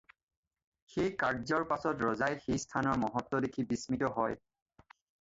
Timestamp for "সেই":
0.93-1.11, 2.49-2.65